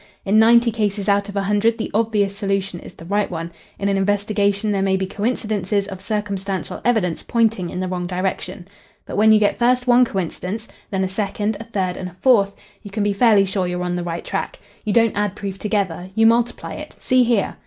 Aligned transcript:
In 0.25 0.39
ninety 0.39 0.71
cases 0.71 1.07
out 1.07 1.29
of 1.29 1.35
a 1.35 1.43
hundred 1.43 1.77
the 1.77 1.91
obvious 1.93 2.35
solution 2.35 2.79
is 2.79 2.93
the 2.95 3.05
right 3.05 3.29
one. 3.29 3.51
In 3.77 3.87
an 3.87 3.97
investigation 3.97 4.71
there 4.71 4.81
may 4.81 4.97
be 4.97 5.05
coincidences 5.05 5.85
of 5.87 6.01
circumstantial 6.01 6.81
evidence 6.83 7.21
pointing 7.21 7.69
in 7.69 7.79
the 7.79 7.87
wrong 7.87 8.07
direction. 8.07 8.67
But 9.05 9.15
when 9.15 9.31
you 9.31 9.39
get 9.39 9.59
first 9.59 9.85
one 9.85 10.03
coincidence, 10.03 10.67
then 10.89 11.03
a 11.03 11.07
second, 11.07 11.55
a 11.59 11.65
third, 11.65 11.97
and 11.97 12.09
a 12.09 12.15
fourth, 12.19 12.55
you 12.81 12.89
can 12.89 13.03
be 13.03 13.13
fairly 13.13 13.45
sure 13.45 13.67
you're 13.67 13.83
on 13.83 13.95
the 13.95 14.03
right 14.03 14.25
track. 14.25 14.57
You 14.83 14.91
don't 14.91 15.15
add 15.15 15.35
proof 15.35 15.59
together. 15.59 16.09
You 16.15 16.25
multiply 16.25 16.73
it. 16.73 16.95
See 16.99 17.23
here." 17.23 17.57